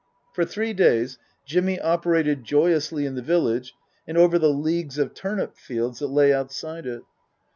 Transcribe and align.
For 0.33 0.45
three 0.45 0.73
days 0.73 1.19
Jimmy 1.45 1.79
operated 1.79 2.43
joyously 2.43 3.05
in 3.05 3.13
the 3.13 3.21
village 3.21 3.75
and 4.07 4.17
over 4.17 4.39
the 4.39 4.49
leagues 4.49 4.97
of 4.97 5.13
turnip 5.13 5.55
fields 5.55 5.99
that 5.99 6.07
lay 6.07 6.33
outside 6.33 6.87
it. 6.87 7.03